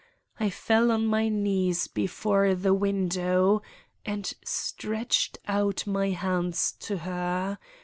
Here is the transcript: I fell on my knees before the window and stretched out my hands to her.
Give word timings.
I 0.39 0.49
fell 0.49 0.89
on 0.91 1.05
my 1.05 1.29
knees 1.29 1.87
before 1.87 2.55
the 2.55 2.73
window 2.73 3.61
and 4.03 4.33
stretched 4.43 5.37
out 5.47 5.85
my 5.85 6.09
hands 6.09 6.71
to 6.79 6.97
her. 6.97 7.59